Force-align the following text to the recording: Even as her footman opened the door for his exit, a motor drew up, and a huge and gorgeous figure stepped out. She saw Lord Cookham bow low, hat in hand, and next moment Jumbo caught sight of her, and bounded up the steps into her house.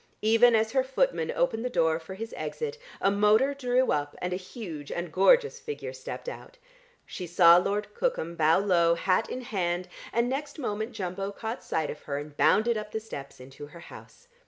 Even 0.23 0.55
as 0.55 0.71
her 0.71 0.83
footman 0.83 1.29
opened 1.35 1.63
the 1.63 1.69
door 1.69 1.99
for 1.99 2.15
his 2.15 2.33
exit, 2.35 2.79
a 2.99 3.11
motor 3.11 3.53
drew 3.53 3.91
up, 3.91 4.15
and 4.19 4.33
a 4.33 4.35
huge 4.35 4.91
and 4.91 5.13
gorgeous 5.13 5.59
figure 5.59 5.93
stepped 5.93 6.27
out. 6.27 6.57
She 7.05 7.27
saw 7.27 7.57
Lord 7.57 7.93
Cookham 7.93 8.35
bow 8.35 8.57
low, 8.57 8.95
hat 8.95 9.29
in 9.29 9.41
hand, 9.41 9.87
and 10.11 10.27
next 10.27 10.57
moment 10.57 10.93
Jumbo 10.93 11.31
caught 11.31 11.63
sight 11.63 11.91
of 11.91 12.01
her, 12.01 12.17
and 12.17 12.35
bounded 12.35 12.77
up 12.77 12.89
the 12.91 12.99
steps 12.99 13.39
into 13.39 13.67
her 13.67 13.79
house. 13.81 14.27